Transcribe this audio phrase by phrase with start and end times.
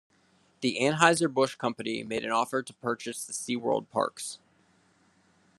[0.61, 4.39] The Anheuser-Busch Company made an offer to purchase the SeaWorld parks.